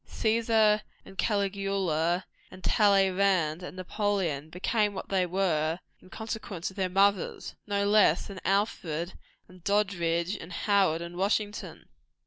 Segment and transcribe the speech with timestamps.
[0.09, 6.89] Cæsar, and Caligula, and Talleyrand, and Napoleon, became what they were in consequence of their
[6.89, 9.13] mothers, no less than Alfred,
[9.47, 11.87] and Doddridge, and Howard, and Washington.